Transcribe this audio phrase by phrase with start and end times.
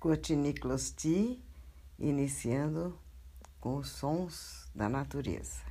[0.00, 1.42] Cotiniclosti,
[1.98, 2.96] iniciando
[3.60, 5.67] com os sons da natureza.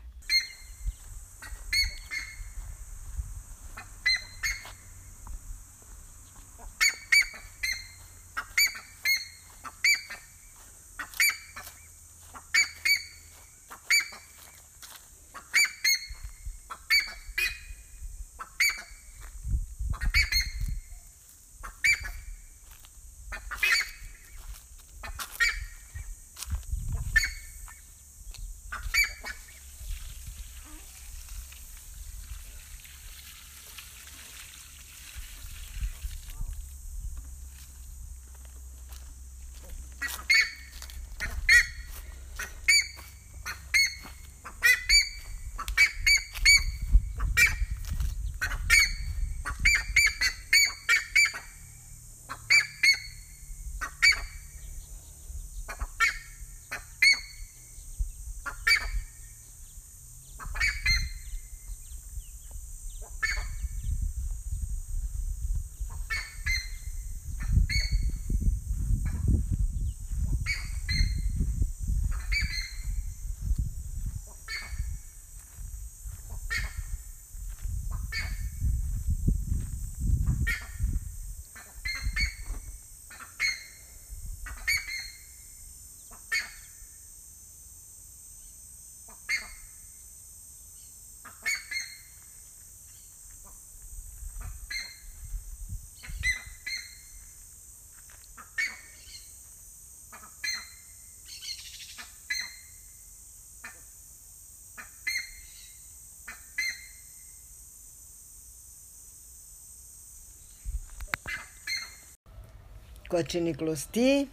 [113.07, 114.29] Cotiniclosti,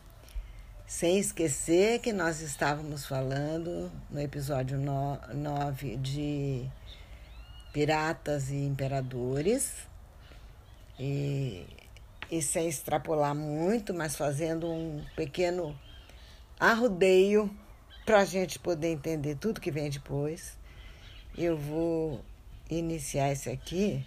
[0.84, 6.68] sem esquecer que nós estávamos falando no episódio 9 de
[7.72, 9.74] Piratas e Imperadores,
[10.98, 11.64] e,
[12.28, 15.78] e sem extrapolar muito, mas fazendo um pequeno
[16.58, 17.48] arrudeio
[18.04, 20.58] para a gente poder entender tudo que vem depois.
[21.38, 22.24] Eu vou
[22.68, 24.04] iniciar esse aqui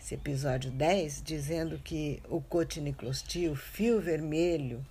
[0.00, 4.84] esse episódio 10, dizendo que o cotiniclosti, o fio vermelho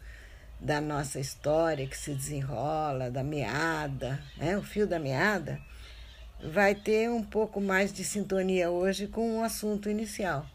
[0.59, 4.56] da nossa história que se desenrola, da meada, né?
[4.56, 5.59] o fio da meada,
[6.53, 10.46] vai ter um pouco mais de sintonia hoje com o assunto inicial.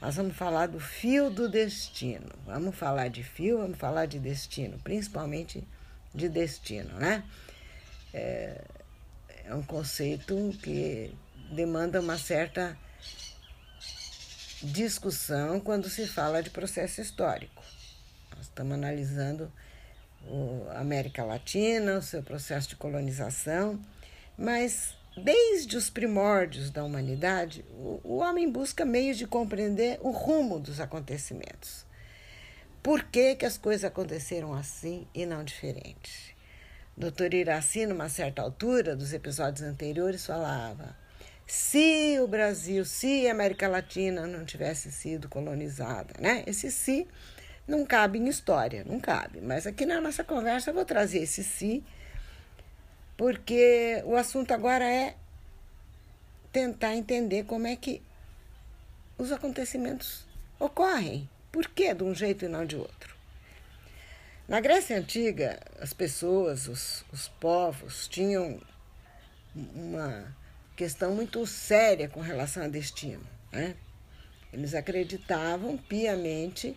[0.00, 2.30] Nós vamos falar do fio do destino.
[2.46, 5.66] Vamos falar de fio, vamos falar de destino, principalmente
[6.14, 7.24] de destino, né?
[8.14, 8.64] É,
[9.44, 11.12] é um conceito que
[11.52, 12.78] demanda uma certa
[14.62, 17.62] discussão quando se fala de processo histórico.
[18.36, 19.50] Nós estamos analisando
[20.70, 23.80] a América Latina, o seu processo de colonização,
[24.36, 30.80] mas desde os primórdios da humanidade, o, homem busca meios de compreender o rumo dos
[30.80, 31.84] acontecimentos.
[32.82, 36.36] Por que, que as coisas aconteceram assim e não diferente?
[36.96, 40.99] Doutor Iraci, numa certa altura dos episódios anteriores, falava
[41.50, 46.44] se o Brasil, se a América Latina não tivesse sido colonizada, né?
[46.46, 47.08] Esse se
[47.66, 49.40] não cabe em história, não cabe.
[49.40, 51.82] Mas aqui na nossa conversa eu vou trazer esse se,
[53.16, 55.16] porque o assunto agora é
[56.52, 58.00] tentar entender como é que
[59.18, 60.24] os acontecimentos
[60.56, 61.28] ocorrem.
[61.50, 63.16] Por que de um jeito e não de outro?
[64.46, 68.60] Na Grécia Antiga, as pessoas, os, os povos, tinham
[69.74, 70.38] uma
[70.80, 73.22] questão muito séria com relação a destino.
[73.52, 73.76] Né?
[74.50, 76.74] Eles acreditavam piamente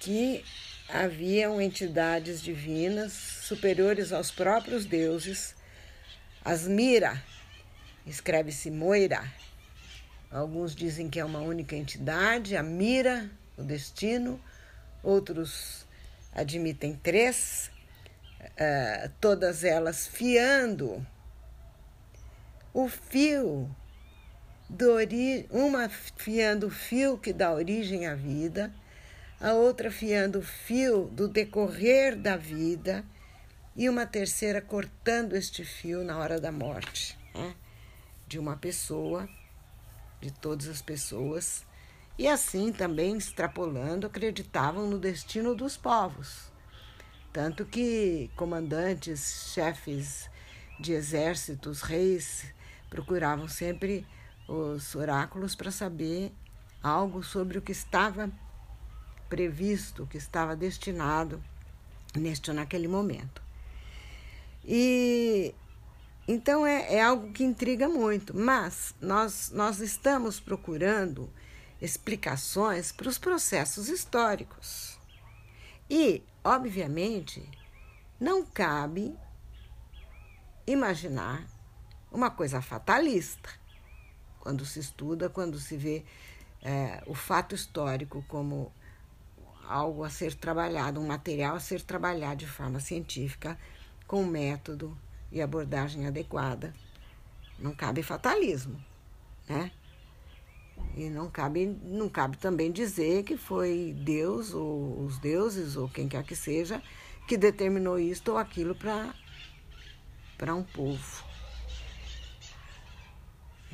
[0.00, 0.44] que
[0.88, 5.54] haviam entidades divinas superiores aos próprios deuses,
[6.44, 7.22] as Mira,
[8.04, 9.24] escreve-se Moira.
[10.28, 14.40] Alguns dizem que é uma única entidade, a Mira, o destino,
[15.04, 15.86] outros
[16.32, 17.70] admitem três,
[18.40, 21.06] uh, todas elas fiando
[22.74, 23.70] o fio
[24.82, 28.74] ori uma fiando o fio que dá origem à vida,
[29.40, 33.04] a outra fiando o fio do decorrer da vida
[33.76, 37.54] e uma terceira cortando este fio na hora da morte né?
[38.26, 39.28] de uma pessoa,
[40.20, 41.64] de todas as pessoas,
[42.18, 46.52] e assim também extrapolando, acreditavam no destino dos povos.
[47.32, 50.28] Tanto que comandantes, chefes
[50.80, 52.52] de exércitos, reis,
[52.88, 54.06] procuravam sempre
[54.48, 56.32] os oráculos para saber
[56.82, 58.30] algo sobre o que estava
[59.28, 61.42] previsto, que estava destinado
[62.14, 63.42] neste naquele momento.
[64.64, 65.54] E
[66.26, 71.30] então é, é algo que intriga muito, mas nós, nós estamos procurando
[71.80, 74.98] explicações para os processos históricos.
[75.88, 77.46] E, obviamente,
[78.18, 79.14] não cabe
[80.66, 81.46] imaginar
[82.14, 83.50] uma coisa fatalista
[84.38, 86.04] quando se estuda, quando se vê
[86.62, 88.72] é, o fato histórico como
[89.66, 93.58] algo a ser trabalhado, um material a ser trabalhado de forma científica,
[94.06, 94.96] com método
[95.32, 96.72] e abordagem adequada.
[97.58, 98.82] Não cabe fatalismo,
[99.48, 99.72] né?
[100.96, 106.08] E não cabe, não cabe também dizer que foi Deus ou os deuses ou quem
[106.08, 106.82] quer que seja
[107.26, 109.14] que determinou isto ou aquilo para
[110.36, 111.33] para um povo.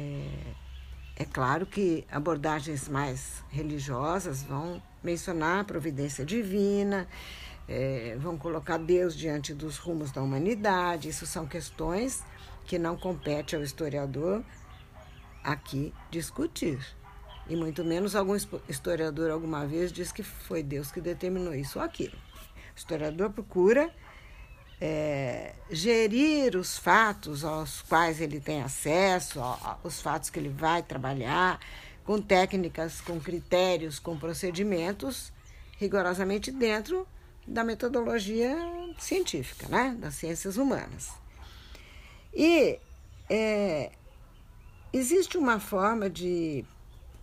[0.01, 7.07] É, é claro que abordagens mais religiosas vão mencionar a providência divina,
[7.69, 11.11] é, vão colocar Deus diante dos rumos da humanidade.
[11.11, 12.25] Isso são questões
[12.65, 14.43] que não compete ao historiador
[15.45, 16.79] aqui discutir.
[17.47, 18.37] E muito menos algum
[18.69, 22.17] historiador alguma vez diz que foi Deus que determinou isso ou aquilo.
[22.17, 23.93] O historiador procura
[24.81, 29.41] é, gerir os fatos aos quais ele tem acesso,
[29.85, 31.61] os fatos que ele vai trabalhar,
[32.05, 35.33] com técnicas, com critérios, com procedimentos
[35.79, 37.07] rigorosamente dentro
[37.47, 38.57] da metodologia
[38.99, 39.97] científica, né?
[39.99, 41.11] das ciências humanas.
[42.35, 42.79] E
[43.29, 43.93] é,
[44.93, 46.65] existe uma forma de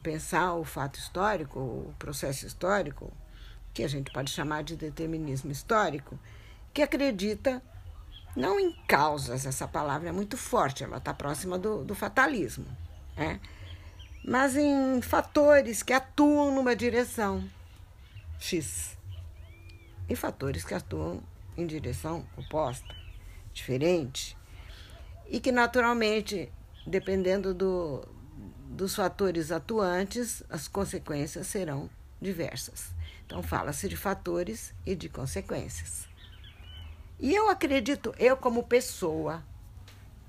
[0.01, 3.11] pensar o fato histórico, o processo histórico,
[3.73, 6.17] que a gente pode chamar de determinismo histórico,
[6.77, 7.59] que acredita
[8.35, 12.67] não em causas, essa palavra é muito forte, ela está próxima do, do fatalismo,
[13.15, 13.39] né?
[14.23, 17.43] mas em fatores que atuam numa direção
[18.37, 18.95] X
[20.07, 21.19] e fatores que atuam
[21.57, 22.95] em direção oposta,
[23.51, 24.37] diferente,
[25.27, 26.51] e que naturalmente,
[26.85, 28.07] dependendo do,
[28.69, 31.89] dos fatores atuantes, as consequências serão
[32.21, 32.91] diversas.
[33.25, 36.06] Então, fala-se de fatores e de consequências.
[37.19, 39.43] E eu acredito, eu como pessoa,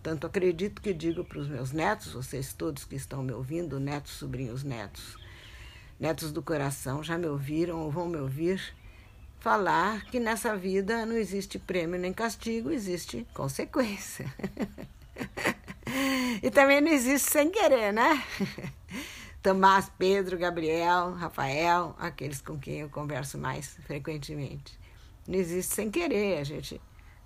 [0.03, 4.13] tanto acredito que digo para os meus netos, vocês todos que estão me ouvindo, netos,
[4.13, 5.19] sobrinhos, netos,
[6.01, 8.75] netos do coração, já me ouviram ou vão me ouvir
[9.39, 14.33] falar que nessa vida não existe prêmio nem castigo, existe consequência.
[16.43, 18.25] e também não existe sem querer, né?
[19.43, 24.79] Tomás, Pedro, Gabriel, Rafael, aqueles com quem eu converso mais frequentemente.
[25.29, 26.81] Não existe sem querer, a gente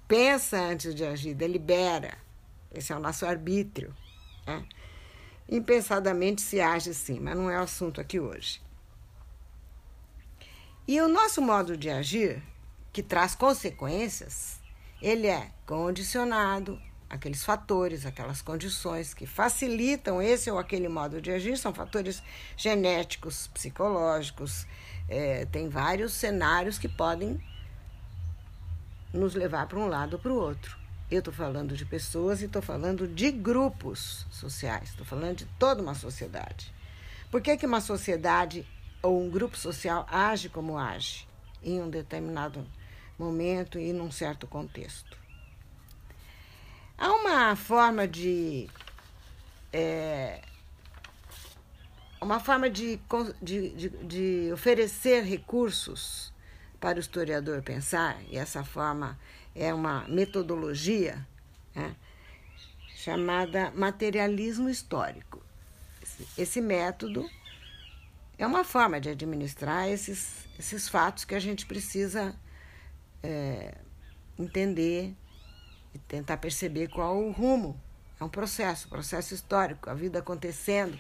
[0.08, 2.18] pensa antes de agir, delibera.
[2.74, 3.94] Esse é o nosso arbítrio.
[4.44, 4.66] Né?
[5.48, 8.60] Impensadamente se age sim, mas não é o assunto aqui hoje.
[10.88, 12.42] E o nosso modo de agir,
[12.92, 14.60] que traz consequências,
[15.00, 21.56] ele é condicionado aqueles fatores, aquelas condições que facilitam esse ou aquele modo de agir,
[21.56, 22.20] são fatores
[22.56, 24.66] genéticos, psicológicos,
[25.08, 27.40] é, tem vários cenários que podem
[29.12, 30.76] nos levar para um lado ou para o outro.
[31.10, 35.82] Eu estou falando de pessoas e estou falando de grupos sociais, estou falando de toda
[35.82, 36.72] uma sociedade.
[37.30, 38.66] Por que, que uma sociedade
[39.02, 41.28] ou um grupo social age como age
[41.62, 42.66] em um determinado
[43.18, 45.18] momento e num certo contexto?
[46.96, 48.70] Há uma forma de.
[49.72, 50.40] É,
[52.20, 53.00] uma forma de,
[53.42, 56.31] de, de, de oferecer recursos
[56.82, 59.16] para o historiador pensar, e essa forma
[59.54, 61.24] é uma metodologia
[61.72, 61.94] né,
[62.96, 65.40] chamada materialismo histórico.
[66.36, 67.30] Esse, método
[68.36, 72.34] é uma forma de administrar esses, esses fatos que a gente precisa
[73.22, 73.76] é,
[74.36, 75.14] entender
[75.94, 77.80] e tentar perceber qual o rumo.
[78.20, 80.98] É um processo, processo histórico, a vida acontecendo.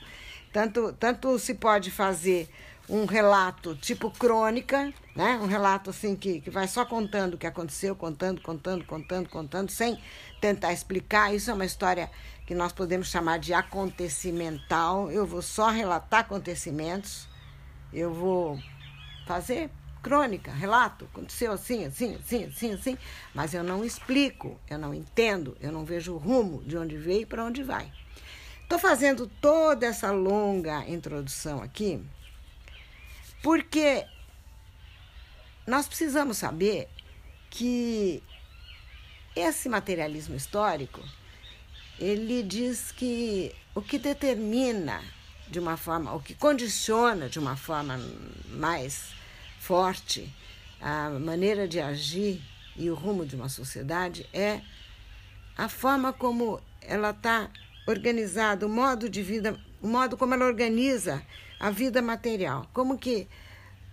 [0.52, 2.48] Tanto, tanto se pode fazer
[2.88, 5.38] um relato tipo crônica, né?
[5.42, 9.70] um relato assim que, que vai só contando o que aconteceu, contando, contando, contando, contando,
[9.70, 10.00] sem
[10.40, 11.34] tentar explicar.
[11.34, 12.10] Isso é uma história
[12.46, 15.10] que nós podemos chamar de acontecimental.
[15.10, 17.28] Eu vou só relatar acontecimentos,
[17.92, 18.58] eu vou
[19.26, 19.70] fazer
[20.02, 22.98] crônica, relato, aconteceu assim, assim, assim, assim, assim,
[23.32, 27.22] mas eu não explico, eu não entendo, eu não vejo o rumo de onde veio
[27.22, 27.92] e para onde vai.
[28.62, 32.04] Estou fazendo toda essa longa introdução aqui
[33.42, 34.06] porque
[35.66, 36.88] nós precisamos saber
[37.50, 38.22] que
[39.34, 41.02] esse materialismo histórico
[41.98, 45.02] ele diz que o que determina
[45.48, 48.00] de uma forma, o que condiciona de uma forma
[48.48, 49.12] mais
[49.60, 50.34] forte,
[50.80, 52.42] a maneira de agir
[52.74, 54.62] e o rumo de uma sociedade é
[55.56, 57.50] a forma como ela está
[57.86, 61.22] organizada, o modo de vida, o modo como ela organiza
[61.62, 62.66] a vida material.
[62.72, 63.28] Como que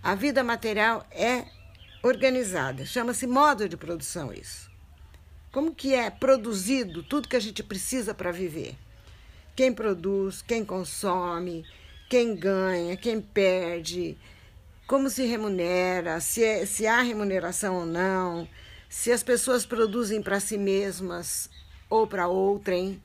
[0.02, 1.44] a vida material é
[2.02, 2.84] organizada.
[2.84, 4.68] Chama-se modo de produção isso.
[5.52, 8.74] Como que é produzido tudo que a gente precisa para viver?
[9.54, 11.64] Quem produz, quem consome,
[12.08, 14.18] quem ganha, quem perde,
[14.84, 18.48] como se remunera, se, é, se há remuneração ou não,
[18.88, 21.48] se as pessoas produzem para si mesmas
[21.88, 23.00] ou para outrem,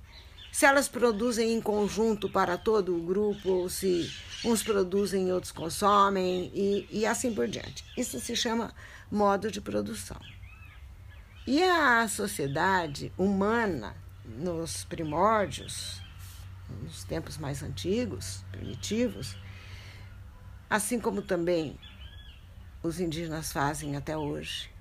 [0.56, 4.10] se elas produzem em conjunto para todo o grupo ou se
[4.46, 7.84] uns produzem e outros consomem e, e assim por diante.
[7.98, 8.74] Isso se chama
[9.12, 10.16] modo de produção.
[11.46, 16.02] E a sociedade humana, nos primórdios,
[16.82, 19.36] nos tempos mais antigos, primitivos,
[20.70, 21.78] assim como também
[22.82, 24.72] os indígenas fazem até hoje.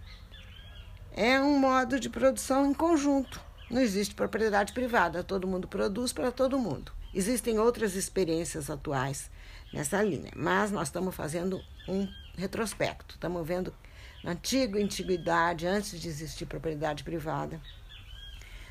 [1.11, 3.44] É um modo de produção em conjunto.
[3.71, 6.93] Não existe propriedade privada, todo mundo produz para todo mundo.
[7.15, 9.31] Existem outras experiências atuais
[9.73, 13.15] nessa linha, mas nós estamos fazendo um retrospecto.
[13.15, 13.73] Estamos vendo
[14.23, 17.61] na antiga antiguidade, antes de existir propriedade privada,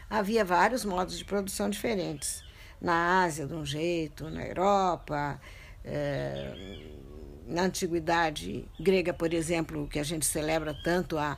[0.10, 2.44] havia vários modos de produção diferentes.
[2.82, 5.40] Na Ásia, de um jeito, na Europa,
[5.86, 6.82] é,
[7.46, 11.38] na antiguidade grega, por exemplo, que a gente celebra tanto a,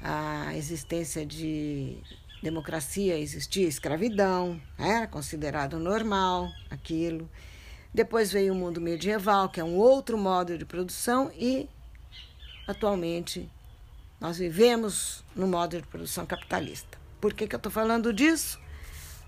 [0.00, 1.98] a existência de
[2.42, 7.28] democracia, existia escravidão, era considerado normal aquilo.
[7.92, 11.68] Depois veio o mundo medieval, que é um outro modo de produção, e
[12.66, 13.50] atualmente
[14.20, 16.98] nós vivemos no modo de produção capitalista.
[17.20, 18.60] Por que, que eu estou falando disso?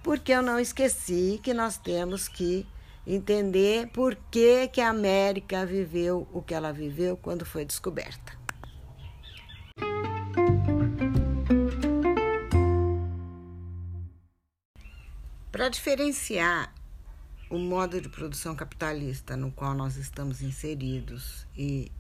[0.03, 2.67] Porque eu não esqueci que nós temos que
[3.07, 8.38] entender por que, que a América viveu o que ela viveu quando foi descoberta.
[15.59, 16.73] Para diferenciar
[17.51, 21.91] o modo de produção capitalista no qual nós estamos inseridos e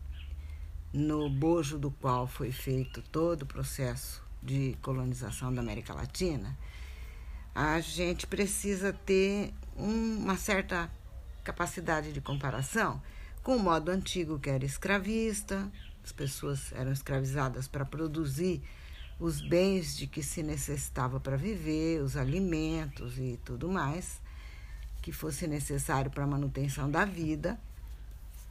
[0.92, 6.56] no bojo do qual foi feito todo o processo de colonização da América Latina,
[7.52, 10.88] a gente precisa ter uma certa
[11.42, 13.02] capacidade de comparação
[13.42, 15.68] com o modo antigo que era escravista,
[16.04, 18.62] as pessoas eram escravizadas para produzir
[19.18, 24.20] os bens de que se necessitava para viver, os alimentos e tudo mais
[25.02, 27.58] que fosse necessário para a manutenção da vida,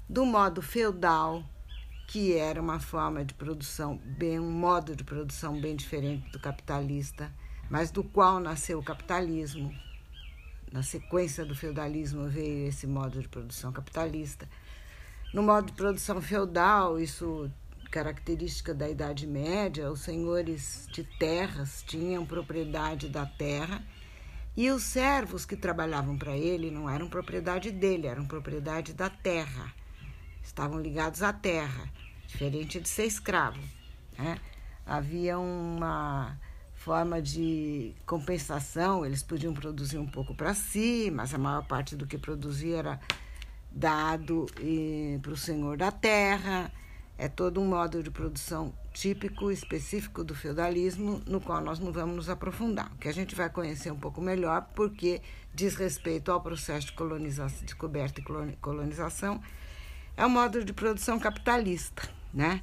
[0.10, 1.44] do modo feudal,
[2.08, 7.32] que era uma forma de produção, bem um modo de produção bem diferente do capitalista,
[7.70, 9.72] mas do qual nasceu o capitalismo,
[10.72, 14.48] na sequência do feudalismo veio esse modo de produção capitalista.
[15.34, 17.52] No modo de produção feudal, isso
[17.90, 23.84] característica da Idade Média, os senhores de terras tinham propriedade da terra
[24.56, 29.72] e os servos que trabalhavam para ele não eram propriedade dele, eram propriedade da terra.
[30.42, 31.92] Estavam ligados à terra,
[32.26, 33.62] diferente de ser escravo.
[34.18, 34.40] Né?
[34.86, 36.40] Havia uma
[36.74, 42.08] forma de compensação, eles podiam produzir um pouco para si, mas a maior parte do
[42.08, 43.00] que produzia era
[43.72, 44.48] dado
[45.22, 46.72] para o senhor da terra.
[47.18, 52.16] É todo um modo de produção típico, específico do feudalismo, no qual nós não vamos
[52.16, 55.22] nos aprofundar, que a gente vai conhecer um pouco melhor, porque
[55.54, 59.42] diz respeito ao processo de colonização, descoberta e colonização,
[60.16, 62.62] é um modo de produção capitalista, né?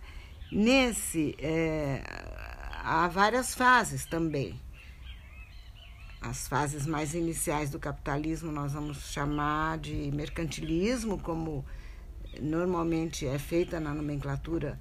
[0.53, 2.03] Nesse é,
[2.83, 4.61] há várias fases também.
[6.21, 11.65] As fases mais iniciais do capitalismo nós vamos chamar de mercantilismo, como
[12.41, 14.79] normalmente é feita na nomenclatura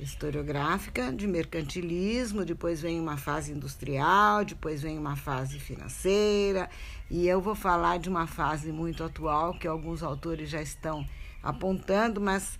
[0.00, 6.70] historiográfica, de mercantilismo, depois vem uma fase industrial, depois vem uma fase financeira,
[7.10, 11.04] e eu vou falar de uma fase muito atual que alguns autores já estão
[11.42, 12.58] apontando, mas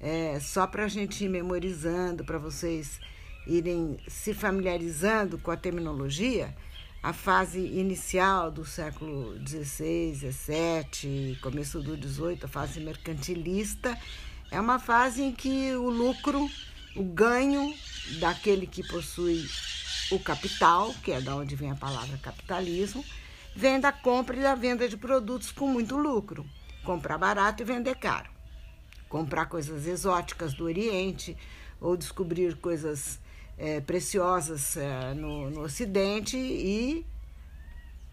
[0.00, 3.00] é, só para a gente ir memorizando, para vocês
[3.46, 6.54] irem se familiarizando com a terminologia,
[7.02, 13.96] a fase inicial do século XVI, XVII, começo do XVIII, a fase mercantilista,
[14.50, 16.48] é uma fase em que o lucro,
[16.96, 17.74] o ganho
[18.18, 19.46] daquele que possui
[20.10, 23.04] o capital, que é da onde vem a palavra capitalismo,
[23.54, 26.44] vem da compra e da venda de produtos com muito lucro.
[26.84, 28.30] Comprar barato e vender caro.
[29.08, 31.36] Comprar coisas exóticas do Oriente
[31.80, 33.18] ou descobrir coisas
[33.58, 37.06] é, preciosas é, no, no Ocidente e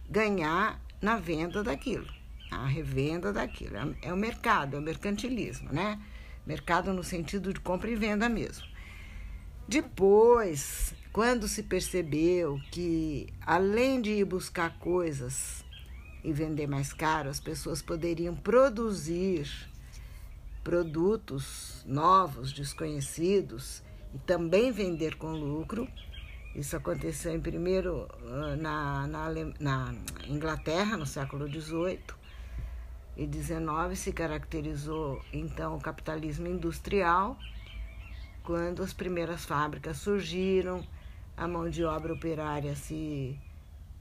[0.10, 2.08] ganhar na venda daquilo,
[2.52, 3.76] a revenda daquilo.
[3.76, 6.00] É, é o mercado, é o mercantilismo, né?
[6.46, 8.66] mercado no sentido de compra e venda mesmo.
[9.68, 15.64] Depois, quando se percebeu que, além de ir buscar coisas
[16.24, 19.50] e vender mais caro, as pessoas poderiam produzir
[20.64, 23.82] produtos novos, desconhecidos
[24.14, 25.88] e também vender com lucro.
[26.56, 29.30] Isso aconteceu em primeiro ah, na, na,
[29.60, 29.96] na
[30.28, 32.24] Inglaterra, no século XVIII
[33.16, 37.38] e XIX, se caracterizou então o capitalismo industrial,
[38.44, 40.86] quando as primeiras fábricas surgiram,
[41.38, 43.40] a mão de obra operária se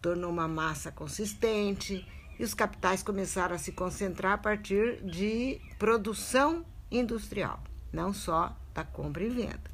[0.00, 2.06] tornou uma massa consistente
[2.38, 7.60] e os capitais começaram a se concentrar a partir de produção industrial,
[7.92, 9.71] não só da compra e venda.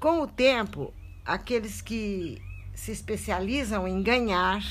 [0.00, 0.94] Com o tempo,
[1.26, 2.40] aqueles que
[2.72, 4.64] se especializam em ganhar,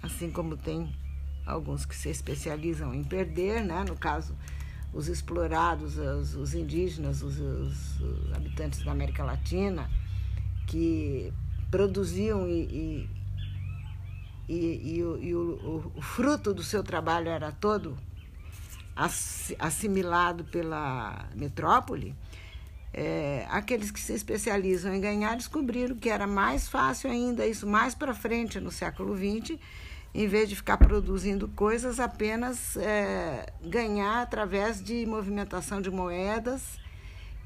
[0.00, 0.94] assim como tem
[1.44, 3.82] alguns que se especializam em perder, né?
[3.82, 4.36] no caso,
[4.92, 8.00] os explorados, os, os indígenas, os, os,
[8.32, 9.90] habitantes da América Latina,
[10.68, 11.32] que
[11.68, 13.10] produziam e, e,
[14.48, 17.98] e, e, o, o, o, fruto do seu trabalho era todo
[19.58, 22.14] assimilado pela metrópole,
[22.96, 27.94] é, aqueles que se especializam em ganhar descobriram que era mais fácil ainda, isso mais
[27.94, 29.58] para frente no século XX,
[30.14, 36.78] em vez de ficar produzindo coisas, apenas é, ganhar através de movimentação de moedas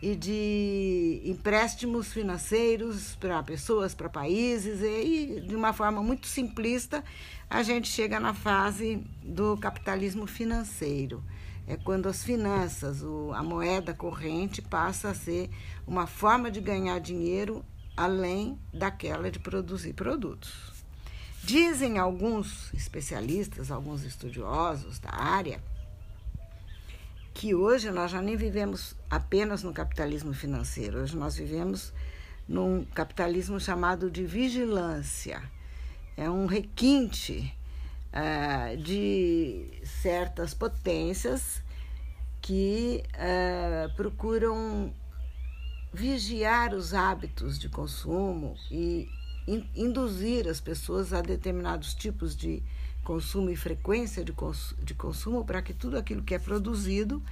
[0.00, 7.02] e de empréstimos financeiros para pessoas, para países, e de uma forma muito simplista,
[7.50, 11.20] a gente chega na fase do capitalismo financeiro.
[11.70, 15.48] É quando as finanças, o, a moeda corrente, passa a ser
[15.86, 17.64] uma forma de ganhar dinheiro
[17.96, 20.82] além daquela de produzir produtos.
[21.44, 25.62] Dizem alguns especialistas, alguns estudiosos da área,
[27.32, 31.92] que hoje nós já nem vivemos apenas no capitalismo financeiro, hoje nós vivemos
[32.48, 35.40] num capitalismo chamado de vigilância.
[36.16, 37.56] É um requinte
[38.12, 41.62] uh, de certas potências
[42.40, 44.92] que uh, procuram
[45.92, 49.08] vigiar os hábitos de consumo e
[49.46, 52.62] in, induzir as pessoas a determinados tipos de
[53.02, 57.22] consumo e frequência de, cons de consumo para que tudo aquilo que é produzido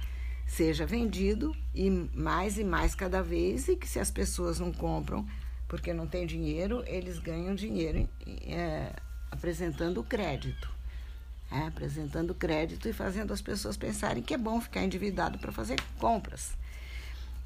[0.45, 5.25] seja vendido e mais e mais cada vez e que se as pessoas não compram
[5.67, 8.91] porque não tem dinheiro, eles ganham dinheiro é,
[9.31, 10.69] apresentando crédito.
[11.51, 15.81] É, apresentando crédito e fazendo as pessoas pensarem que é bom ficar endividado para fazer
[15.97, 16.51] compras.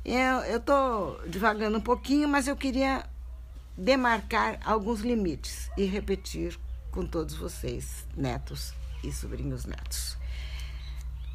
[0.04, 3.06] Eu estou devagando um pouquinho, mas eu queria
[3.78, 6.60] demarcar alguns limites e repetir
[6.92, 10.18] com todos vocês, netos e sobrinhos netos.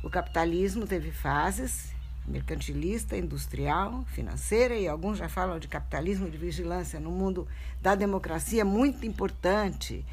[0.04, 1.96] O capitalismo teve fases
[2.28, 7.48] mercantilista, industrial, financeira e alguns já falam de capitalismo de vigilância no mundo
[7.80, 10.04] da democracia muito importante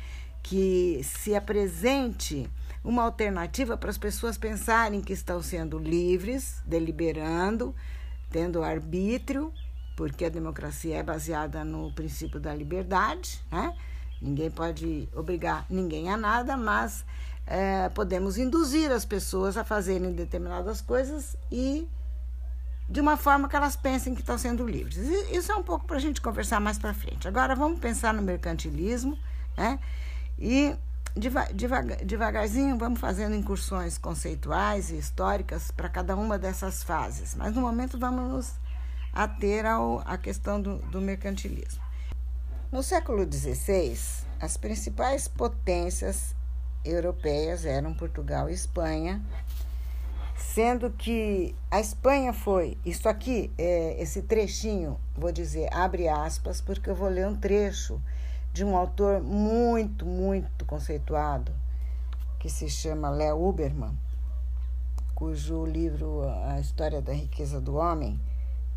[0.46, 2.48] que se apresente
[2.84, 7.74] uma alternativa para as pessoas pensarem que estão sendo livres, deliberando,
[8.30, 9.52] tendo arbítrio
[9.96, 13.76] porque a democracia é baseada no princípio da liberdade, né?
[14.22, 17.04] Ninguém pode obrigar ninguém a nada, mas
[17.48, 21.88] é, podemos induzir as pessoas a fazerem determinadas coisas e
[22.88, 24.98] de uma forma que elas pensem que estão sendo livres.
[25.32, 27.28] Isso é um pouco para a gente conversar mais para frente.
[27.28, 29.18] Agora vamos pensar no mercantilismo,
[29.58, 29.80] né?
[30.38, 30.76] E
[31.16, 37.36] devagar, devagarzinho vamos fazendo incursões conceituais e históricas para cada uma dessas fases.
[37.36, 38.66] Mas no momento vamos nos
[39.14, 41.82] a ter ao, a questão do, do mercantilismo.
[42.72, 43.98] No século XVI,
[44.42, 46.36] as principais potências
[46.84, 49.22] europeias eram Portugal e Espanha,
[50.36, 56.90] sendo que a Espanha foi, isso aqui, é, esse trechinho, vou dizer, abre aspas, porque
[56.90, 58.02] eu vou ler um trecho
[58.56, 61.52] de um autor muito, muito conceituado,
[62.40, 63.92] que se chama Léo Uberman,
[65.14, 68.18] cujo livro A História da Riqueza do Homem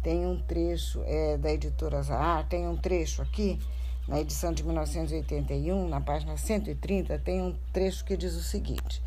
[0.03, 3.61] tem um trecho é, da editora Zahar, tem um trecho aqui,
[4.09, 9.01] na edição de 1981, na página 130, tem um trecho que diz o seguinte: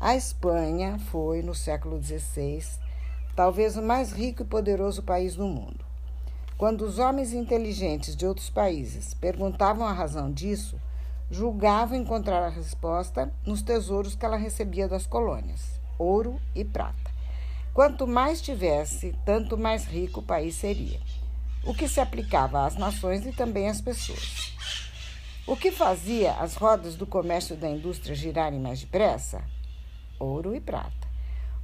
[0.00, 2.64] A Espanha foi, no século XVI,
[3.34, 5.85] talvez o mais rico e poderoso país do mundo.
[6.56, 10.80] Quando os homens inteligentes de outros países perguntavam a razão disso,
[11.30, 17.10] julgavam encontrar a resposta nos tesouros que ela recebia das colônias, ouro e prata.
[17.74, 20.98] Quanto mais tivesse, tanto mais rico o país seria.
[21.62, 24.56] O que se aplicava às nações e também às pessoas.
[25.46, 29.44] O que fazia as rodas do comércio e da indústria girarem mais depressa?
[30.18, 31.05] Ouro e prata.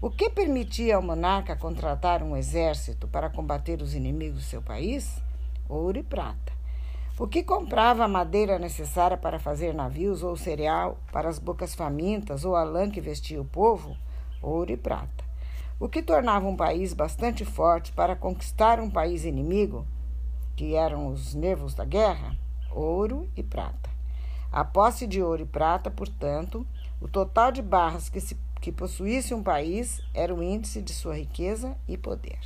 [0.02, 5.22] O que permitia ao monarca contratar um exército para combater os inimigos do seu país?
[5.68, 6.52] Ouro e prata.
[7.16, 12.44] O que comprava a madeira necessária para fazer navios ou cereal para as bocas famintas
[12.44, 13.96] ou a lã que vestia o povo?
[14.42, 15.24] Ouro e prata.
[15.78, 19.86] O que tornava um país bastante forte para conquistar um país inimigo,
[20.56, 22.36] que eram os nervos da guerra?
[22.72, 23.88] Ouro e prata.
[24.50, 26.66] A posse de ouro e prata, portanto,
[27.00, 31.16] o total de barras que se que possuísse um país era o índice de sua
[31.16, 32.38] riqueza e poder.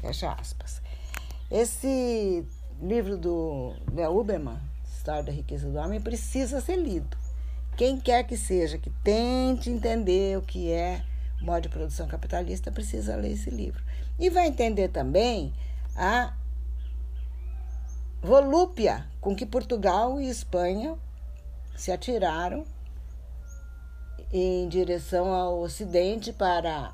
[0.00, 0.80] Fecha aspas.
[1.50, 2.46] Esse
[2.80, 7.16] livro do Leo Uberman, História da Riqueza do Homem, precisa ser lido.
[7.76, 11.04] Quem quer que seja que tente entender o que é
[11.42, 13.82] modo de produção capitalista precisa ler esse livro.
[14.20, 15.52] E vai entender também
[15.96, 16.32] a
[18.22, 20.96] volúpia com que Portugal e Espanha
[21.76, 22.64] se atiraram
[24.32, 26.92] em direção ao Ocidente para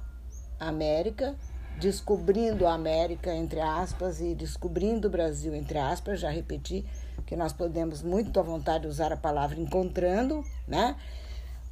[0.59, 1.35] a América,
[1.79, 6.85] descobrindo a América, entre aspas, e descobrindo o Brasil, entre aspas, já repeti
[7.27, 10.97] que nós podemos muito à vontade usar a palavra encontrando, né?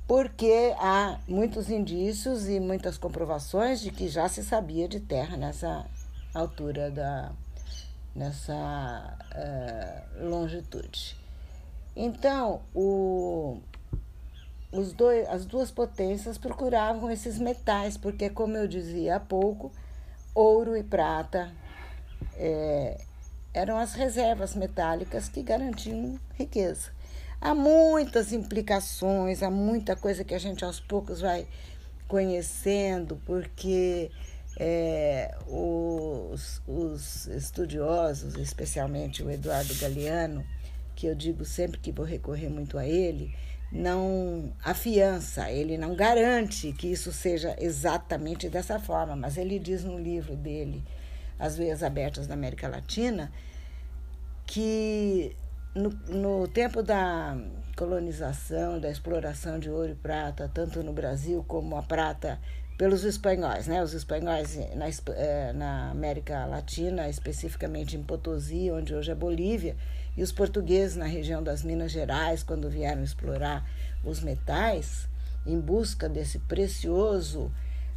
[0.07, 5.87] Porque há muitos indícios e muitas comprovações de que já se sabia de terra nessa
[6.35, 7.33] altura da
[8.15, 11.17] nessa uh, longitude.
[11.95, 13.61] Então, o
[14.73, 19.73] os dois, as duas potências procuravam esses metais, porque, como eu dizia há pouco,
[20.35, 21.53] ouro e prata
[22.37, 23.01] é,
[23.53, 26.91] eram as reservas metálicas que garantiam riqueza.
[27.41, 31.47] Há muitas implicações, há muita coisa que a gente aos poucos vai
[32.07, 34.11] conhecendo, porque
[34.59, 40.45] é, os, os estudiosos, especialmente o Eduardo Galeano,
[40.95, 43.35] que eu digo sempre que vou recorrer muito a ele,
[43.73, 49.99] não afiança, ele não garante que isso seja exatamente dessa forma, mas ele diz no
[49.99, 50.83] livro dele,
[51.39, 53.31] As Veias Abertas da América Latina,
[54.45, 55.37] que
[55.75, 57.39] no, no tempo da
[57.77, 62.39] colonização, da exploração de ouro e prata, tanto no Brasil como a prata
[62.77, 63.83] pelos espanhóis, né?
[63.83, 69.77] Os espanhóis na, eh, na América Latina, especificamente em Potosí, onde hoje é Bolívia,
[70.17, 73.69] e os portugueses na região das Minas Gerais, quando vieram explorar
[74.05, 75.09] os metais,
[75.47, 77.51] em busca desse precioso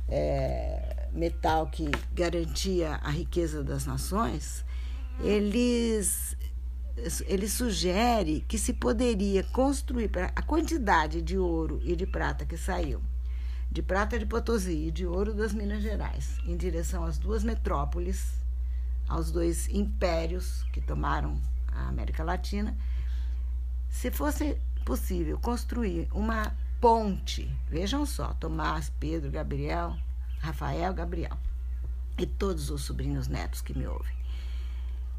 [0.08, 4.63] é, metal que garantia a riqueza das nações,
[5.21, 6.38] eles
[7.28, 13.02] ele sugere que se poderia construir a quantidade de ouro e de prata que saiu
[13.73, 18.36] de prata de Potosí e de ouro das Minas Gerais em direção às duas metrópoles,
[19.10, 21.41] aos dois impérios que tomaram
[21.75, 22.77] a América Latina,
[23.89, 29.95] se fosse possível construir uma ponte, vejam só, Tomás, Pedro, Gabriel,
[30.39, 31.38] Rafael, Gabriel
[32.17, 34.13] e todos os sobrinhos netos que me ouvem.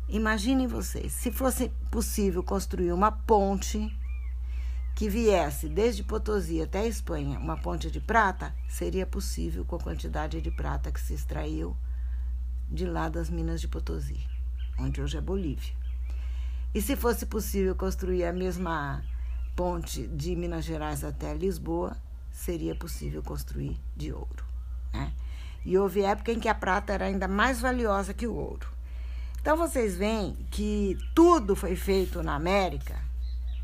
[0.08, 3.90] Imaginem vocês, se fosse possível construir uma ponte
[4.94, 9.80] que viesse desde Potosí até a Espanha, uma ponte de prata, seria possível com a
[9.80, 11.76] quantidade de prata que se extraiu
[12.70, 14.20] de lá das minas de Potosí,
[14.78, 15.74] onde hoje é Bolívia.
[16.74, 19.04] E se fosse possível construir a mesma
[19.54, 21.96] ponte de Minas Gerais até Lisboa,
[22.32, 24.44] seria possível construir de ouro.
[24.92, 25.12] Né?
[25.64, 28.68] E houve época em que a prata era ainda mais valiosa que o ouro.
[29.40, 32.98] Então vocês veem que tudo foi feito na América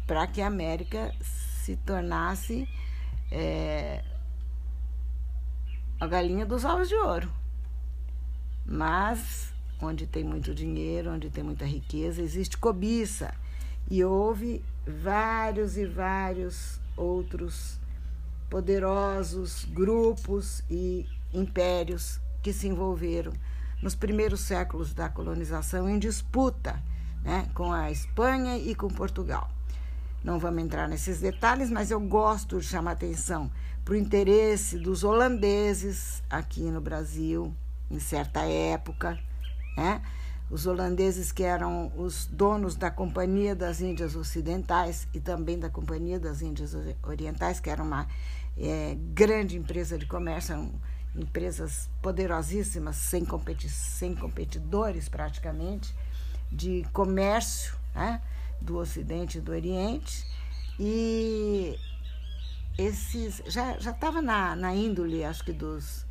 [0.07, 2.69] para que a América se tornasse
[3.31, 4.05] é,
[5.99, 7.33] a galinha dos ovos de ouro.
[8.65, 13.35] Mas onde tem muito dinheiro, onde tem muita riqueza, existe cobiça.
[13.91, 17.81] E houve vários e vários outros
[18.49, 23.33] poderosos grupos e impérios que se envolveram
[23.83, 26.83] nos primeiros séculos da colonização em disputa
[27.23, 29.51] né, com a Espanha e com Portugal.
[30.23, 33.51] Não vamos entrar nesses detalhes, mas eu gosto de chamar atenção
[33.85, 37.55] para o interesse dos holandeses aqui no Brasil,
[37.91, 39.19] em certa época,
[39.77, 40.03] né?
[40.51, 46.19] Os holandeses que eram os donos da Companhia das Índias Ocidentais e também da Companhia
[46.19, 48.09] das Índias Orientais, que era uma
[48.59, 50.73] é, grande empresa de comércio, eram
[51.15, 55.95] empresas poderosíssimas, sem, competi sem competidores praticamente,
[56.51, 58.21] de comércio né?
[58.61, 60.27] do Ocidente e do Oriente.
[60.79, 61.79] E
[62.79, 66.07] esses já estava na, na índole, acho que dos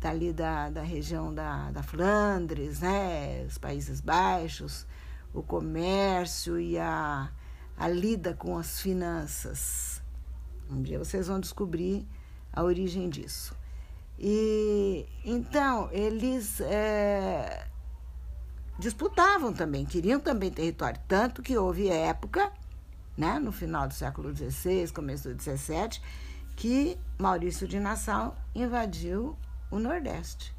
[0.00, 4.86] dali da, da região da, da Flandres, né, os Países Baixos,
[5.34, 7.30] o comércio e a,
[7.76, 10.00] a lida com as finanças.
[10.70, 12.06] Um dia vocês vão descobrir
[12.52, 13.56] a origem disso.
[14.18, 17.66] E então eles é,
[18.78, 22.52] disputavam também, queriam também território, tanto que houve época,
[23.16, 26.00] né, no final do século XVI, começo do XVII,
[26.54, 29.36] que Maurício de Nassau invadiu
[29.70, 30.54] o Nordeste.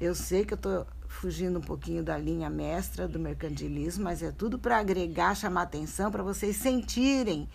[0.00, 4.30] Eu sei que eu estou fugindo um pouquinho da linha mestra do mercantilismo, mas é
[4.30, 7.48] tudo para agregar, chamar atenção, para vocês sentirem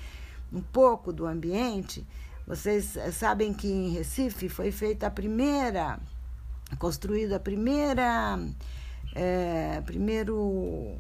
[0.52, 2.06] um pouco do ambiente.
[2.46, 6.00] Vocês eh, sabem que em Recife foi feita a primeira,
[6.78, 8.38] construída a primeira,
[9.16, 10.98] é, primeiro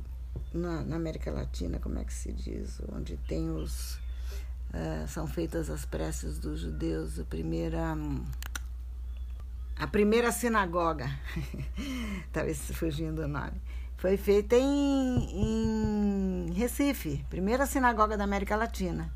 [0.54, 4.00] na, na, América Latina, como é que se diz, onde tem os
[4.72, 7.96] é, são feitas as preces dos judeus, a primeira
[9.84, 11.12] a primeira sinagoga,
[12.32, 13.62] talvez fugindo o nome,
[13.98, 19.12] foi feita em, em Recife, primeira sinagoga da América Latina.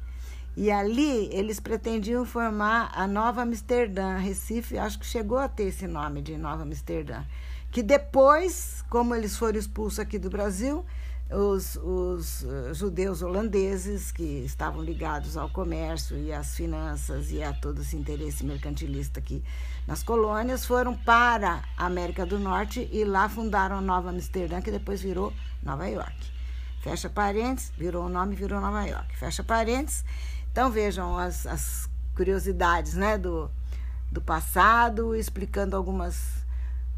[0.57, 4.17] E ali eles pretendiam formar a Nova Amsterdã.
[4.17, 7.23] Recife, acho que chegou a ter esse nome de Nova Amsterdã.
[7.71, 10.85] Que depois, como eles foram expulsos aqui do Brasil,
[11.29, 17.51] os, os uh, judeus holandeses que estavam ligados ao comércio e às finanças e a
[17.53, 19.43] todo esse interesse mercantilista aqui
[19.85, 25.01] nas colônias foram para a América do Norte e lá fundaram Nova Amsterdã, que depois
[25.01, 26.31] virou Nova York.
[26.81, 29.17] Fecha parênteses, virou o nome, virou Nova York.
[29.17, 30.05] Fecha parênteses.
[30.51, 33.51] Então vejam as, as curiosidades né, do,
[34.11, 36.45] do passado, explicando algumas.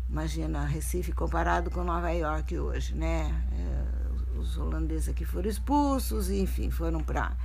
[0.07, 3.29] Imagina Recife comparado com Nova York hoje, né?
[3.53, 3.98] É,
[4.39, 7.35] os holandeses aqui foram expulsos, enfim, foram para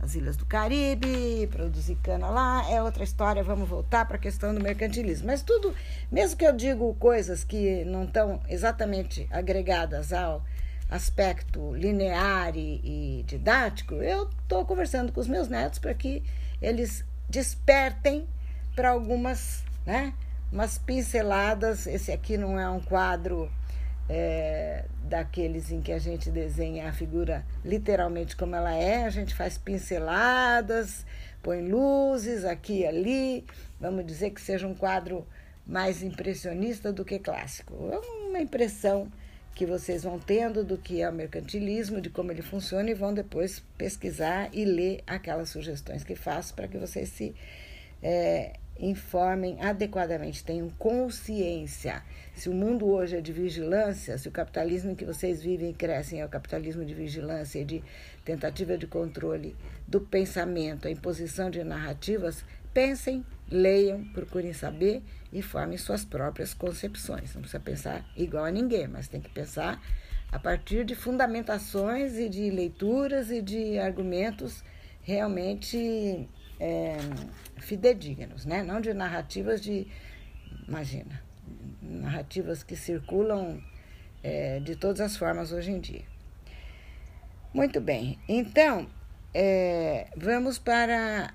[0.00, 4.52] as ilhas do Caribe, produzir cana lá, é outra história, vamos voltar para a questão
[4.52, 5.28] do mercantilismo.
[5.28, 5.74] Mas tudo,
[6.10, 10.44] mesmo que eu digo coisas que não estão exatamente agregadas ao
[10.90, 12.80] aspecto linear e,
[13.20, 16.22] e didático, eu estou conversando com os meus netos para que
[16.60, 18.26] eles despertem
[18.74, 20.12] para algumas, né,
[20.50, 21.86] umas pinceladas.
[21.86, 23.48] Esse aqui não é um quadro
[24.08, 29.34] é, daqueles em que a gente desenha a figura literalmente como ela é, a gente
[29.34, 31.04] faz pinceladas,
[31.42, 33.44] põe luzes aqui e ali,
[33.78, 35.26] vamos dizer que seja um quadro
[35.66, 37.74] mais impressionista do que clássico.
[37.92, 39.06] É uma impressão
[39.54, 43.12] que vocês vão tendo do que é o mercantilismo, de como ele funciona e vão
[43.12, 47.34] depois pesquisar e ler aquelas sugestões que faço para que vocês se
[48.02, 52.02] é, informem adequadamente, tenham consciência.
[52.34, 55.74] Se o mundo hoje é de vigilância, se o capitalismo em que vocês vivem e
[55.74, 57.84] crescem é o capitalismo de vigilância e de
[58.24, 59.54] tentativa de controle
[59.86, 67.34] do pensamento, a imposição de narrativas, pensem, leiam, procurem saber e formem suas próprias concepções.
[67.34, 69.80] Não precisa pensar igual a ninguém, mas tem que pensar
[70.30, 74.64] a partir de fundamentações e de leituras e de argumentos
[75.02, 76.28] realmente
[76.62, 76.96] é,
[77.58, 78.62] fidedignos, né?
[78.62, 79.88] não de narrativas de,
[80.68, 81.20] imagina,
[81.82, 83.60] narrativas que circulam
[84.22, 86.04] é, de todas as formas hoje em dia.
[87.52, 88.86] Muito bem, então
[89.34, 91.34] é, vamos para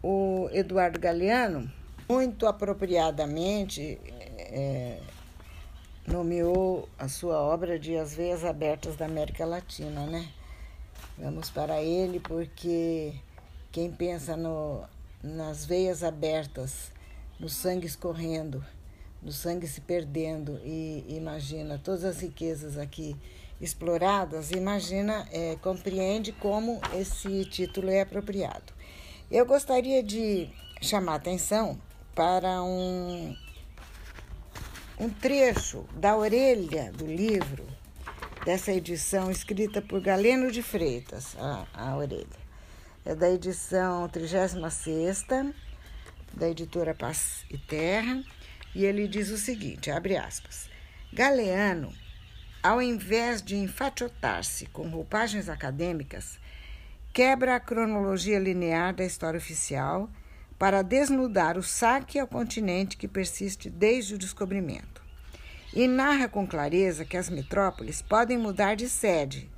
[0.00, 1.70] o Eduardo Galeano
[2.08, 3.98] muito apropriadamente
[4.38, 5.00] é,
[6.06, 10.28] nomeou a sua obra de As Veias Abertas da América Latina, né?
[11.18, 13.14] Vamos para ele porque
[13.72, 14.84] quem pensa no,
[15.22, 16.90] nas veias abertas,
[17.38, 18.64] no sangue escorrendo,
[19.22, 23.16] no sangue se perdendo e imagina todas as riquezas aqui
[23.60, 28.72] exploradas, imagina, é, compreende como esse título é apropriado.
[29.30, 30.48] Eu gostaria de
[30.80, 31.78] chamar atenção
[32.14, 33.36] para um,
[34.98, 37.66] um trecho da orelha do livro,
[38.44, 42.39] dessa edição escrita por Galeno de Freitas, a, a orelha.
[43.02, 45.24] É da edição 36,
[46.34, 48.22] da editora Paz e Terra,
[48.74, 50.68] e ele diz o seguinte: abre aspas.
[51.10, 51.94] Galeano,
[52.62, 56.38] ao invés de enfatiotar-se com roupagens acadêmicas,
[57.10, 60.10] quebra a cronologia linear da história oficial
[60.58, 65.02] para desnudar o saque ao continente que persiste desde o descobrimento.
[65.72, 69.48] E narra com clareza que as metrópoles podem mudar de sede,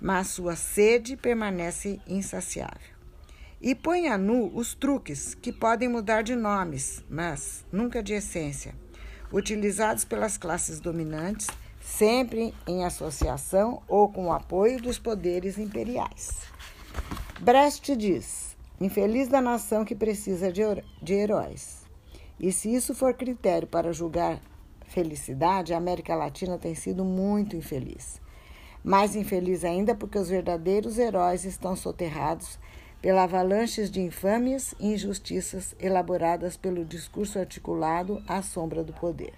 [0.00, 2.96] mas sua sede permanece insaciável.
[3.60, 8.74] E põe a nu os truques que podem mudar de nomes, mas nunca de essência,
[9.32, 11.48] utilizados pelas classes dominantes,
[11.80, 16.42] sempre em associação ou com o apoio dos poderes imperiais.
[17.40, 20.62] Brecht diz: Infeliz da nação que precisa de,
[21.02, 21.84] de heróis.
[22.38, 24.40] E se isso for critério para julgar
[24.86, 28.20] felicidade, a América Latina tem sido muito infeliz.
[28.82, 32.58] Mais infeliz ainda porque os verdadeiros heróis estão soterrados
[33.00, 39.34] pela avalanches de infâmias e injustiças elaboradas pelo discurso articulado à sombra do poder.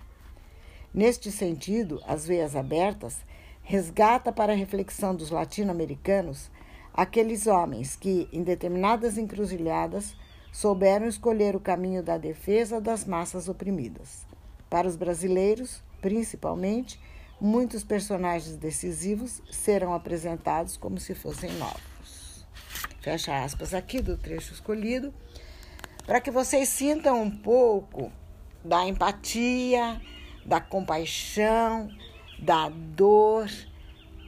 [0.92, 3.18] Neste sentido, As Veias Abertas
[3.62, 6.50] resgata para a reflexão dos latino-americanos
[6.92, 10.16] aqueles homens que, em determinadas encruzilhadas,
[10.52, 14.26] souberam escolher o caminho da defesa das massas oprimidas.
[14.68, 16.98] Para os brasileiros, principalmente,
[17.40, 22.46] muitos personagens decisivos serão apresentados como se fossem novos.
[23.00, 25.12] Fecha aspas aqui do trecho escolhido,
[26.04, 28.12] para que vocês sintam um pouco
[28.64, 30.00] da empatia,
[30.44, 31.90] da compaixão,
[32.38, 33.48] da dor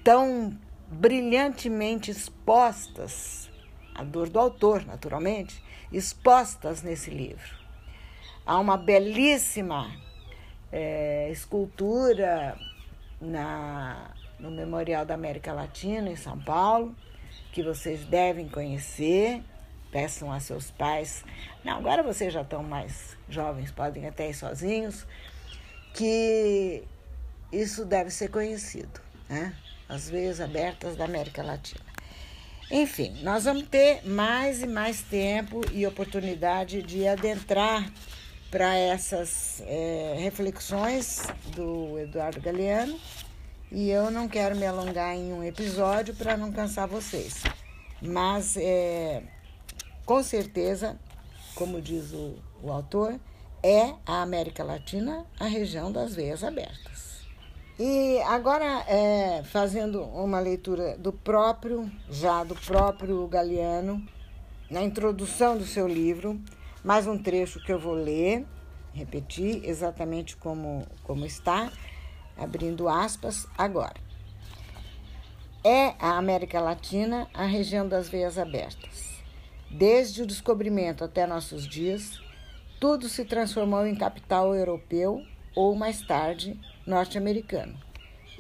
[0.03, 3.51] tão brilhantemente expostas,
[3.95, 7.61] a dor do autor, naturalmente, expostas nesse livro.
[8.45, 9.91] Há uma belíssima
[10.71, 12.59] é, escultura
[13.23, 16.95] na, no Memorial da América Latina, em São Paulo,
[17.53, 19.43] que vocês devem conhecer.
[19.91, 21.25] Peçam a seus pais.
[21.65, 25.07] Não, agora vocês já estão mais jovens, podem até ir sozinhos,
[25.95, 26.83] que
[27.53, 29.55] isso deve ser conhecido, né?
[29.89, 31.85] As veias abertas da América Latina.
[32.71, 37.93] Enfim, nós vamos ter mais e mais tempo e oportunidade de adentrar
[38.53, 41.23] para essas é, reflexões
[41.57, 43.01] do Eduardo Galeano
[43.71, 47.43] e eu não quero me alongar em um episódio para não cansar vocês.
[48.03, 49.23] Mas, é,
[50.05, 51.01] com certeza,
[51.55, 53.19] como diz o, o autor,
[53.63, 57.23] é a América Latina a região das veias abertas.
[57.79, 64.07] E agora, é, fazendo uma leitura do próprio, já do próprio Galeano,
[64.71, 66.39] na introdução do seu livro,
[66.85, 68.45] mais um trecho que eu vou ler,
[68.93, 71.71] repetir exatamente como, como está,
[72.37, 74.01] abrindo aspas, agora.
[75.65, 79.23] É a América Latina a região das veias abertas.
[79.71, 82.21] Desde o descobrimento até nossos dias,
[82.81, 85.23] tudo se transformou em capital europeu
[85.55, 87.79] ou, mais tarde, norte-americano.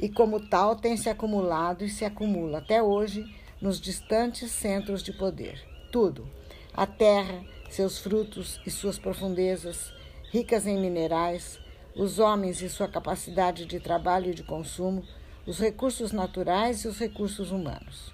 [0.00, 3.24] E, como tal, tem se acumulado e se acumula até hoje
[3.60, 5.64] nos distantes centros de poder.
[5.92, 6.28] Tudo:
[6.74, 9.94] a terra, seus frutos e suas profundezas,
[10.30, 11.58] ricas em minerais,
[11.96, 15.02] os homens e sua capacidade de trabalho e de consumo,
[15.46, 18.12] os recursos naturais e os recursos humanos.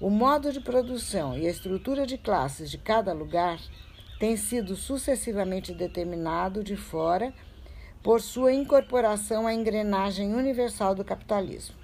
[0.00, 3.58] O modo de produção e a estrutura de classes de cada lugar
[4.20, 7.34] tem sido sucessivamente determinado de fora
[8.04, 11.74] por sua incorporação à engrenagem universal do capitalismo.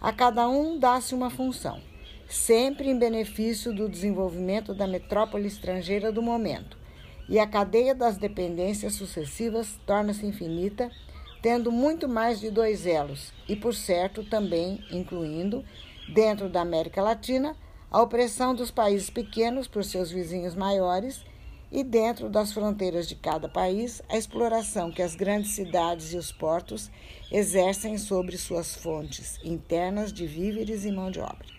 [0.00, 1.80] A cada um dá-se uma função
[2.28, 6.76] sempre em benefício do desenvolvimento da metrópole estrangeira do momento,
[7.26, 10.90] e a cadeia das dependências sucessivas torna-se infinita,
[11.40, 15.64] tendo muito mais de dois elos, e por certo também incluindo,
[16.12, 17.56] dentro da América Latina,
[17.90, 21.24] a opressão dos países pequenos por seus vizinhos maiores
[21.72, 26.30] e dentro das fronteiras de cada país, a exploração que as grandes cidades e os
[26.30, 26.90] portos
[27.32, 31.57] exercem sobre suas fontes internas de víveres e mão de obra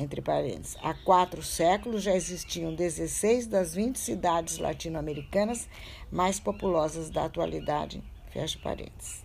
[0.00, 0.76] entre parênteses.
[0.82, 5.68] Há quatro séculos já existiam 16 das 20 cidades latino-americanas
[6.10, 9.22] mais populosas da atualidade, fecha parênteses.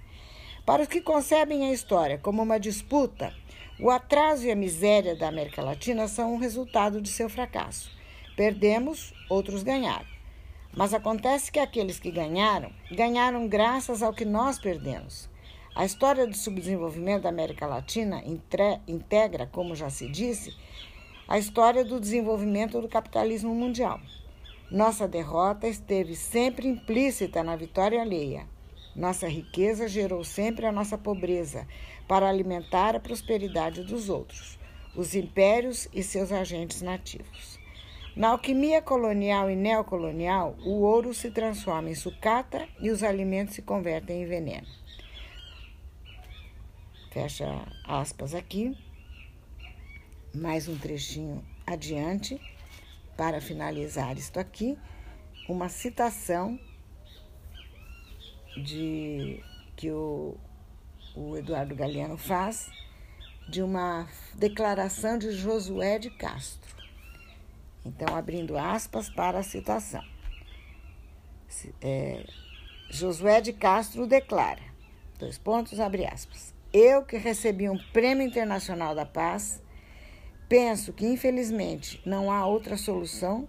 [0.65, 3.33] Para os que concebem a história como uma disputa,
[3.79, 7.91] o atraso e a miséria da América Latina são um resultado de seu fracasso.
[8.35, 10.07] Perdemos, outros ganharam.
[10.75, 15.29] Mas acontece que aqueles que ganharam, ganharam graças ao que nós perdemos.
[15.75, 18.23] A história do subdesenvolvimento da América Latina
[18.87, 20.55] integra, como já se disse,
[21.27, 23.99] a história do desenvolvimento do capitalismo mundial.
[24.69, 28.47] Nossa derrota esteve sempre implícita na vitória alheia.
[28.95, 31.67] Nossa riqueza gerou sempre a nossa pobreza
[32.07, 34.57] para alimentar a prosperidade dos outros,
[34.95, 37.59] os impérios e seus agentes nativos.
[38.15, 43.61] Na alquimia colonial e neocolonial, o ouro se transforma em sucata e os alimentos se
[43.61, 44.67] convertem em veneno.
[47.11, 48.77] Fecha aspas aqui.
[50.35, 52.41] Mais um trechinho adiante,
[53.15, 54.77] para finalizar isto aqui,
[55.47, 56.59] uma citação
[58.61, 59.41] de
[59.77, 60.35] que o,
[61.15, 62.69] o Eduardo Galeano faz
[63.47, 66.75] de uma declaração de Josué de Castro.
[67.85, 70.03] Então, abrindo aspas para a citação.
[71.81, 72.25] É,
[72.89, 74.63] Josué de Castro declara,
[75.17, 76.53] dois pontos, abre aspas.
[76.73, 79.63] Eu que recebi um Prêmio Internacional da Paz,
[80.47, 83.47] penso que infelizmente não há outra solução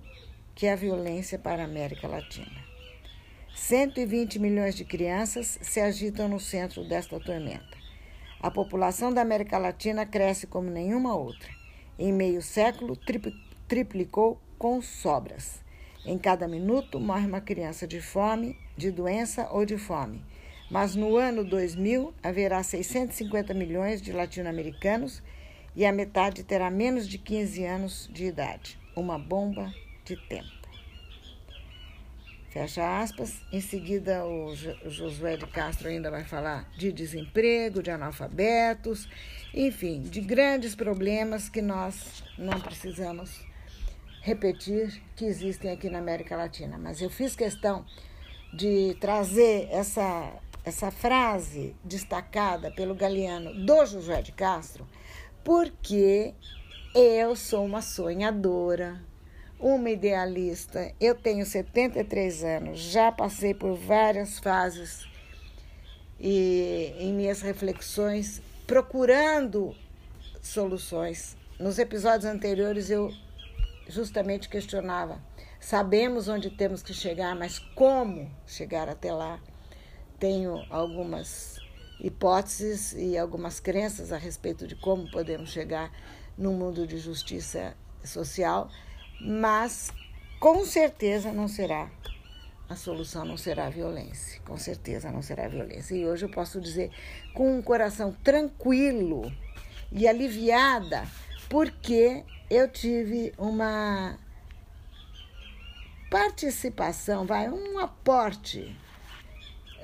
[0.55, 2.65] que a violência para a América Latina.
[3.55, 7.77] 120 milhões de crianças se agitam no centro desta tormenta.
[8.41, 11.49] A população da América Latina cresce como nenhuma outra.
[11.99, 12.99] Em meio século,
[13.67, 15.65] triplicou com sobras.
[16.05, 20.23] Em cada minuto morre uma criança de fome, de doença ou de fome.
[20.71, 25.23] Mas no ano 2000 haverá 650 milhões de latino-americanos
[25.77, 28.79] e a metade terá menos de 15 anos de idade.
[28.97, 29.71] Uma bomba
[30.05, 30.57] de tempo.
[32.49, 33.43] Fecha aspas.
[33.53, 34.55] Em seguida, o
[34.89, 39.07] Josué de Castro ainda vai falar de desemprego, de analfabetos,
[39.53, 43.45] enfim, de grandes problemas que nós não precisamos
[44.23, 46.79] repetir que existem aqui na América Latina.
[46.79, 47.85] Mas eu fiz questão
[48.55, 50.33] de trazer essa,
[50.65, 54.89] essa frase destacada pelo Galeano do Josué de Castro,
[55.47, 56.35] porque
[56.93, 59.01] eu sou uma sonhadora
[59.61, 60.93] uma idealista.
[61.01, 65.07] Eu tenho 73 anos, já passei por várias fases
[66.19, 69.73] e em minhas reflexões procurando
[70.43, 71.37] soluções.
[71.61, 73.13] Nos episódios anteriores eu
[73.89, 75.21] justamente questionava:
[75.61, 79.41] sabemos onde temos que chegar, mas como chegar até lá?
[80.19, 81.56] Tenho algumas
[82.01, 85.91] hipóteses e algumas crenças a respeito de como podemos chegar
[86.37, 88.71] no mundo de justiça social
[89.21, 89.93] mas
[90.39, 91.91] com certeza não será
[92.69, 95.95] a solução não será a violência, com certeza não será a violência.
[95.95, 96.91] E hoje eu posso dizer
[97.33, 99.33] com um coração tranquilo
[99.93, 101.07] e aliviada,
[101.49, 104.19] porque eu tive uma
[106.11, 108.77] participação, vai, um aporte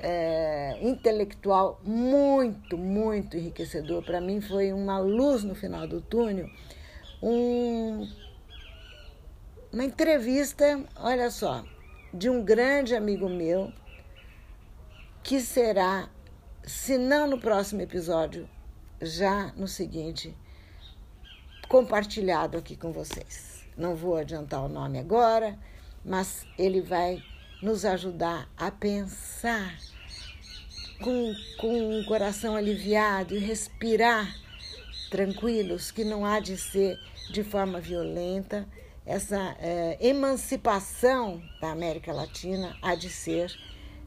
[0.03, 4.03] é, intelectual muito, muito enriquecedor.
[4.03, 6.49] Para mim foi uma luz no final do túnel,
[7.21, 8.05] um
[9.71, 11.65] uma entrevista, olha só,
[12.13, 13.73] de um grande amigo meu,
[15.23, 16.07] que será,
[16.61, 18.47] se não no próximo episódio,
[19.01, 20.37] já no seguinte,
[21.67, 23.65] compartilhado aqui com vocês.
[23.75, 25.57] Não vou adiantar o nome agora,
[26.05, 27.23] mas ele vai
[27.59, 29.92] nos ajudar a pensar
[31.03, 34.33] com, com um coração aliviado e respirar
[35.11, 36.97] tranquilos, que não há de ser
[37.29, 38.67] de forma violenta
[39.05, 43.53] essa é, emancipação da América Latina há de ser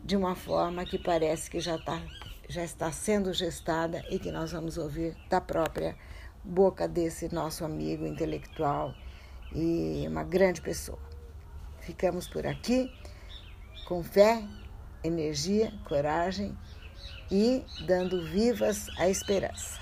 [0.02, 2.00] de uma forma que parece que já, tá,
[2.48, 5.94] já está sendo gestada e que nós vamos ouvir da própria
[6.42, 8.94] boca desse nosso amigo intelectual
[9.54, 10.98] e uma grande pessoa.
[11.80, 12.90] Ficamos por aqui
[13.86, 14.42] com fé,
[15.04, 16.56] energia, coragem
[17.30, 19.78] e dando vivas a esperança.